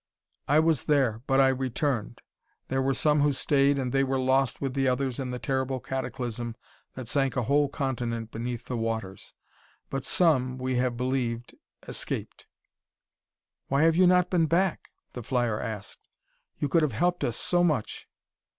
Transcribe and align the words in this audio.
"I 0.47 0.59
was 0.59 0.85
there, 0.85 1.21
but 1.27 1.39
I 1.39 1.49
returned. 1.49 2.21
There 2.69 2.81
were 2.81 2.95
some 2.95 3.21
who 3.21 3.31
stayed 3.31 3.77
and 3.77 3.91
they 3.91 4.03
were 4.03 4.17
lost 4.17 4.59
with 4.59 4.73
the 4.73 4.87
others 4.87 5.19
in 5.19 5.29
the 5.29 5.37
terrible 5.37 5.79
cataclysm 5.79 6.55
that 6.95 7.07
sank 7.07 7.35
a 7.35 7.43
whole 7.43 7.69
continent 7.69 8.31
beneath 8.31 8.65
the 8.65 8.77
waters. 8.77 9.35
But 9.91 10.03
some, 10.03 10.57
we 10.57 10.77
have 10.77 10.97
believed, 10.97 11.53
escaped." 11.87 12.47
"Why 13.67 13.83
have 13.83 13.95
you 13.95 14.07
not 14.07 14.31
been 14.31 14.47
back?" 14.47 14.89
the 15.13 15.21
flyer 15.21 15.61
asked. 15.61 16.09
"You 16.57 16.67
could 16.67 16.81
have 16.81 16.93
helped 16.93 17.23
us 17.23 17.37
so 17.37 17.63
much." 17.63 18.07